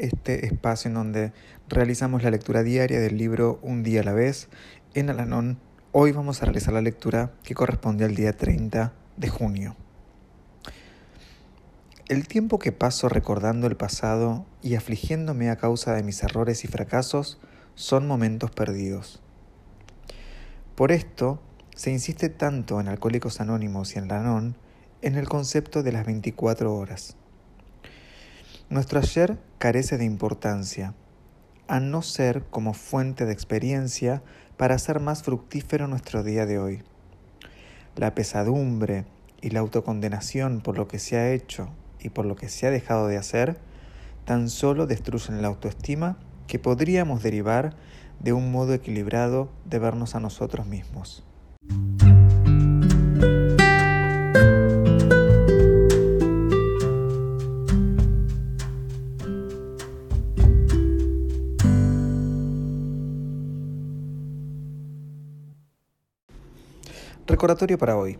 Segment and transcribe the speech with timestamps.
[0.00, 1.32] este espacio en donde
[1.68, 4.48] realizamos la lectura diaria del libro Un día a la vez
[4.94, 5.58] en Alanón.
[5.92, 9.76] Hoy vamos a realizar la lectura que corresponde al día 30 de junio.
[12.08, 16.68] El tiempo que paso recordando el pasado y afligiéndome a causa de mis errores y
[16.68, 17.38] fracasos
[17.74, 19.20] son momentos perdidos.
[20.74, 21.40] Por esto,
[21.76, 24.56] se insiste tanto en Alcohólicos Anónimos y en Lanón
[25.02, 27.16] en el concepto de las 24 horas.
[28.70, 30.94] Nuestro ayer carece de importancia,
[31.66, 34.22] a no ser como fuente de experiencia
[34.56, 36.82] para hacer más fructífero nuestro día de hoy.
[37.96, 39.06] La pesadumbre
[39.40, 41.68] y la autocondenación por lo que se ha hecho
[41.98, 43.58] y por lo que se ha dejado de hacer
[44.24, 47.74] tan solo destruyen la autoestima que podríamos derivar
[48.20, 51.24] de un modo equilibrado de vernos a nosotros mismos.
[67.30, 68.18] Recordatorio para hoy.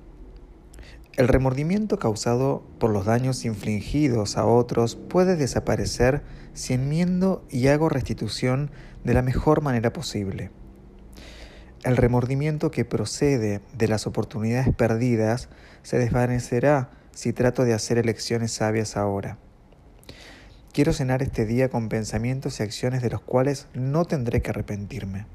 [1.17, 6.23] El remordimiento causado por los daños infligidos a otros puede desaparecer
[6.55, 8.71] si enmiendo y hago restitución
[9.03, 10.53] de la mejor manera posible.
[11.83, 15.49] El remordimiento que procede de las oportunidades perdidas
[15.83, 19.39] se desvanecerá si trato de hacer elecciones sabias ahora.
[20.73, 25.27] Quiero cenar este día con pensamientos y acciones de los cuales no tendré que arrepentirme.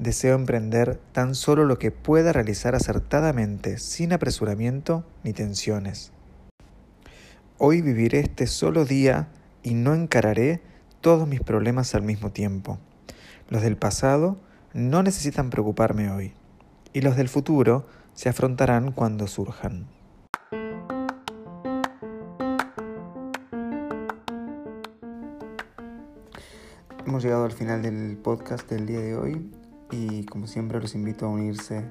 [0.00, 6.10] Deseo emprender tan solo lo que pueda realizar acertadamente, sin apresuramiento ni tensiones.
[7.58, 9.28] Hoy viviré este solo día
[9.62, 10.62] y no encararé
[11.02, 12.78] todos mis problemas al mismo tiempo.
[13.50, 14.38] Los del pasado
[14.72, 16.32] no necesitan preocuparme hoy,
[16.94, 19.86] y los del futuro se afrontarán cuando surjan.
[27.04, 29.59] Hemos llegado al final del podcast del día de hoy
[29.90, 31.84] y como siempre los invito a unirse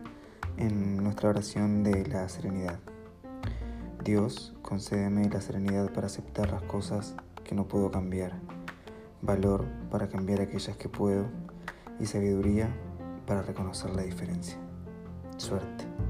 [0.58, 2.80] en nuestra oración de la serenidad.
[4.04, 8.34] Dios, concédeme la serenidad para aceptar las cosas que no puedo cambiar,
[9.22, 11.26] valor para cambiar aquellas que puedo
[12.00, 12.70] y sabiduría
[13.26, 14.58] para reconocer la diferencia.
[15.38, 16.09] Suerte.